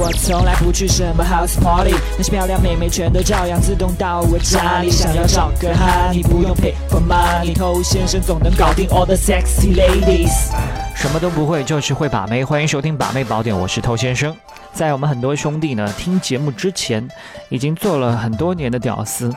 [0.00, 4.88] 我从来不去什么 house party，那些漂亮妹妹全都照样自动到我家里。
[4.88, 10.52] 想要找个哈，你不用 pay for money，偷先生总能搞定 all the sexy ladies。
[10.94, 12.44] 什么都不会，就是会把妹。
[12.44, 14.32] 欢迎收听把妹宝典，我是偷先生。
[14.72, 17.08] 在我们很多兄弟呢听节目之前，
[17.48, 19.34] 已经做了很多年的屌丝。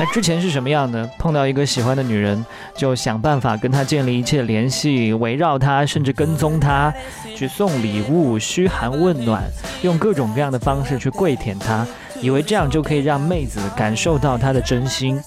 [0.00, 1.10] 那之前是什么样呢？
[1.18, 2.44] 碰到一个喜欢的女人，
[2.76, 6.94] 就想办法跟她建立一切联系，围绕她，甚至跟踪她，
[7.36, 9.42] 去送礼物、嘘寒问暖，
[9.82, 11.84] 用各种各样的方式去跪舔她，
[12.20, 15.20] 以为这样就可以让妹子感受到她的真心。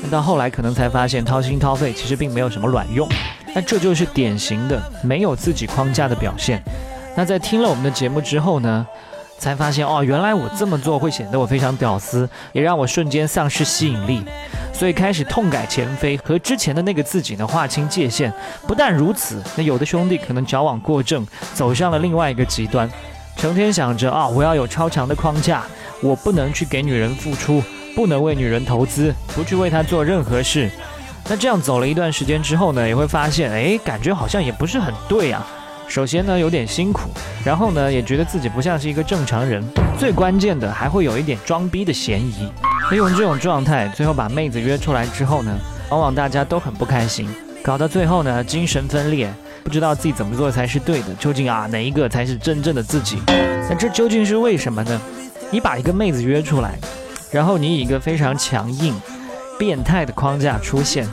[0.00, 3.08] 那到后来可能才发现，掏心掏肺其实并没有什么卵用。
[3.54, 6.62] 那这就是典型的没有自己框架的表现。
[7.16, 8.86] 那在听了我们的节目之后呢？
[9.42, 14.22] 才发现哦，原来我这么做会显得我非常屌丝，也让我瞬间丧失吸引力，
[14.72, 18.32] 所以开始痛改前非，和之前的那个自己呢划清界限。
[18.68, 22.88] 不但如此，那有的兄弟可能矫枉过正，走向了另外一个极端，
[23.34, 25.64] 成天想着啊，我要有超强的框架，
[26.00, 27.60] 我不能去给女人付出，
[27.96, 30.70] 不能为女人投资，不去为她做任何事。
[31.28, 35.44] 那这样走了一段时间之后呢，也会发现，哎，感觉好像也不是很对啊。
[35.92, 37.10] 首先呢，有点辛苦，
[37.44, 39.62] 然后呢，也觉得自己不像是一个正常人，
[39.98, 42.50] 最关键的还会有一点装逼的嫌疑。
[42.90, 45.54] 利用这种状态，最后把妹子约出来之后呢，
[45.90, 47.28] 往往大家都很不开心，
[47.62, 49.30] 搞到最后呢，精神分裂，
[49.62, 53.18] 不知道自己怎么做才是对的，究竟啊哪一个才是真正的自己？
[53.26, 54.98] 那这究竟是为什么呢？
[55.50, 56.78] 你把一个妹子约出来，
[57.30, 58.94] 然后你以一个非常强硬、
[59.58, 61.06] 变态的框架出现，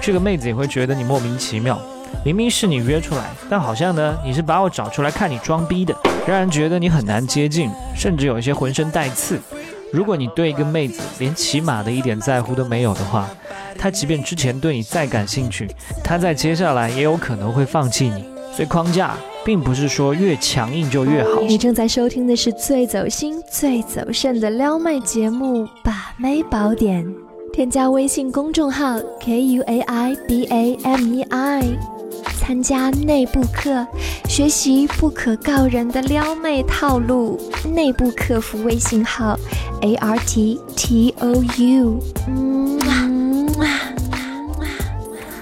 [0.00, 1.80] 这个妹子也会觉得你莫名其妙。
[2.24, 5.94] 明明是你约出来，但好像呢，你是把我找出来看你装逼的，
[6.26, 9.40] 让人觉得你很难接近，甚至有一些浑身带刺。
[9.92, 13.28] 如果你对一个妹子连起码的一点在乎都没有的话，
[13.78, 15.68] 她即便之前对你再感兴趣，
[16.02, 18.24] 她在接下来也有可能会放弃你。
[18.52, 21.40] 所以框架并不是说越强硬就越好。
[21.40, 27.04] 你正在收听的是最走心、最走肾的撩妹节目《把妹宝典》，
[27.52, 31.93] 添加微信公众号 k u a i b a m e i。
[32.46, 33.86] 参加内部课，
[34.28, 37.40] 学习不可告人的撩妹套路。
[37.74, 39.34] 内部客服微信号
[39.80, 41.98] ：a r t t o u。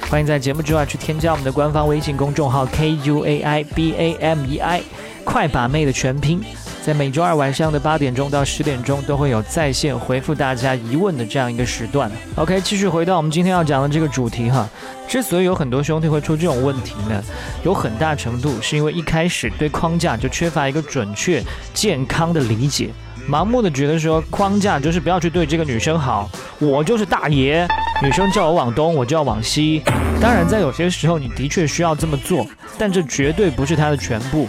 [0.09, 4.81] 欢迎在节目之外去添加我们的官方微信公众号 k u a i b a m e i，
[5.25, 6.41] 快把妹的全拼。
[6.85, 12.11] 在每周二晚上的八点钟到十点钟，都会有在线回复大家疑问的这样一个时段。
[12.35, 14.69] OK，继续回到我们今天要讲的这个主题哈。
[15.07, 17.23] 之所以有很多兄弟会出这种问题呢，
[17.63, 21.41] 有很大程度是因为一开始对框架就缺乏一个准确、
[21.73, 22.91] 健康的理解，
[23.29, 26.29] 盲目的觉得说框架就是不要去对这个女生好，
[26.59, 27.65] 我就是大爷，
[28.03, 29.85] 女生叫我往东，我就要往西。
[30.21, 32.45] 当然，在有些时候你的确需要这么做，
[32.77, 34.49] 但这绝对不是它的全部。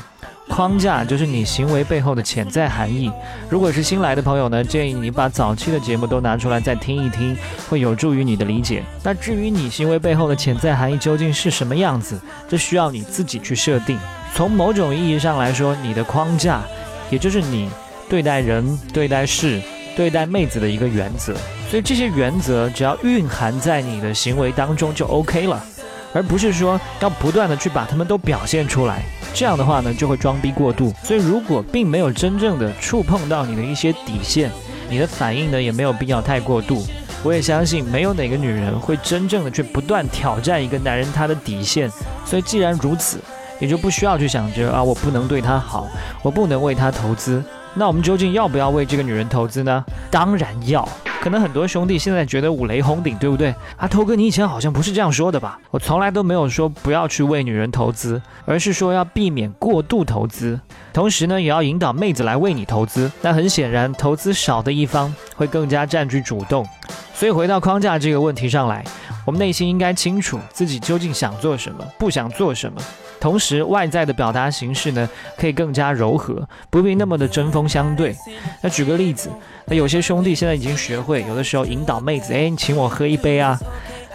[0.53, 3.11] 框架就是你行为背后的潜在含义。
[3.49, 7.35] 如果是新来的朋友呢，建议你把早期的节目都拿出来再听一听，
[7.67, 8.83] 会有助于你的理解。
[9.01, 13.97] 那至于你行为背后的潜在含义究竟是什么样子，这需要你自己去设定。
[14.35, 16.61] 从某种意义上来说，你的框架，
[17.09, 17.67] 也就是你
[18.07, 19.59] 对待人、对待事、
[19.95, 21.33] 对待妹子的一个原则。
[21.67, 25.65] 所以这些原则只要蕴含在你的行为当中就 OK 了，
[26.13, 29.03] 而不是说要不断的去把它们都表现出来。
[29.33, 30.93] 这样的话呢，就会装逼过度。
[31.03, 34.51] 所以，如果并没有真正的触碰到你的一些底线，
[34.89, 36.85] 你的反应呢，也没有必要太过度。
[37.23, 41.89] 我也相信，没有哪个女人会真正的去不断挑战一个男人他的底线。
[42.25, 43.19] 所以，既然如此，
[43.59, 45.87] 也就不需要去想着啊，我不能对她好，
[46.21, 47.43] 我不能为她投资。
[47.73, 49.83] 那我们究竟要不要为这个女人投资呢？
[50.11, 50.87] 当然要。
[51.23, 53.55] 可能很多兄弟现在觉得五雷轰顶，对不对？
[53.77, 55.57] 阿头哥，你以前好像不是这样说的吧？
[55.71, 60.59] 我从来都没有说不要去为女人投资，而是说要避免过度投资，
[60.91, 63.09] 同时呢，也要引导妹子来为你投资。
[63.21, 66.67] 那很显然，投资少的一方会更加占据主动。
[67.13, 68.83] 所以回到框架这个问题上来，
[69.25, 72.81] 我们内心应该清楚自己究竟想做什么，不想做什么。
[73.19, 78.15] 同时，外在的表达形式呢，可以更加柔和，不必那么的针锋相对。
[78.61, 79.29] 那举个例子，
[79.65, 83.57] 那有些兄弟现在已经学会，有的时候引导妹子，哎，你请我喝一杯啊。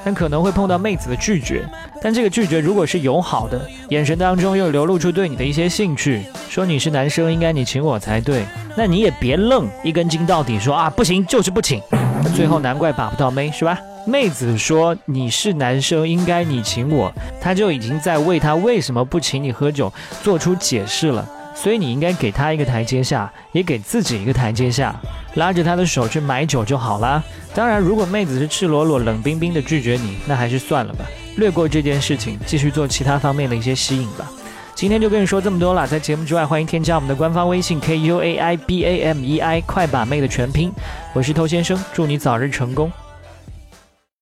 [0.05, 1.69] 但可能会碰到妹子的拒绝，
[2.01, 8.45] 但这个拒绝如果是友好的，眼神当中又流露出对你的一些兴趣，说你是男生，应该你请我才对，
[8.77, 11.83] 那你也别愣，一根筋到底，说啊不行就是不请。
[12.39, 13.77] 最后难怪把不到妹，是吧？
[14.07, 19.93] 妹子说你是男生，应该你请我，他就已经在为他为什么不请你喝酒
[20.23, 21.29] 做出解释了。
[21.53, 24.95] 所以你应该给他一个台阶下，也给自己一个台阶下，
[25.35, 27.21] 拉着他的手去买酒就好啦。
[27.57, 31.05] 当然，如果妹子是赤裸裸、冷冰冰的拒绝你，那还是算了吧，
[31.39, 34.31] 略过这件事情，继续做其他方面的一些吸引吧。
[34.79, 40.71] 今天就跟你说这么多了，在节目之外，欢迎添加我们的官方微信 k u a i b a m e i 快把妹的全拼，
[41.13, 42.89] 我是偷先生，祝你早日成功。